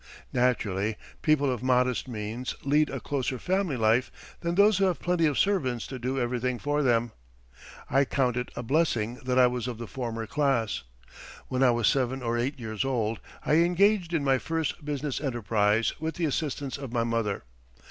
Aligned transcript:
Naturally, 0.33 0.95
people 1.21 1.51
of 1.51 1.61
modest 1.61 2.07
means 2.07 2.55
lead 2.63 2.89
a 2.89 2.99
closer 2.99 3.37
family 3.37 3.77
life 3.77 4.35
than 4.39 4.55
those 4.55 4.79
who 4.79 4.85
have 4.85 4.97
plenty 4.99 5.27
of 5.27 5.37
servants 5.37 5.85
to 5.85 5.99
do 5.99 6.19
everything 6.19 6.57
for 6.57 6.81
them. 6.81 7.11
I 7.87 8.03
count 8.05 8.35
it 8.35 8.49
a 8.55 8.63
blessing 8.63 9.19
that 9.23 9.37
I 9.37 9.45
was 9.45 9.67
of 9.67 9.77
the 9.77 9.85
former 9.85 10.25
class. 10.25 10.81
When 11.49 11.61
I 11.61 11.69
was 11.69 11.87
seven 11.87 12.23
or 12.23 12.35
eight 12.35 12.59
years 12.59 12.83
old 12.83 13.19
I 13.45 13.57
engaged 13.57 14.11
in 14.11 14.23
my 14.23 14.39
first 14.39 14.83
business 14.83 15.21
enterprise 15.21 15.93
with 15.99 16.15
the 16.15 16.25
assistance 16.25 16.79
of 16.79 16.91
my 16.91 17.03
mother. 17.03 17.43